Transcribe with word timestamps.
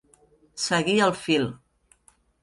Seguir 0.61 0.95
el 1.07 1.13
fil. 1.25 1.45